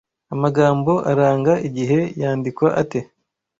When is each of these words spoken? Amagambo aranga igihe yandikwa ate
Amagambo 0.33 0.93
aranga 1.11 1.53
igihe 1.67 1.99
yandikwa 2.21 2.67
ate 2.81 2.99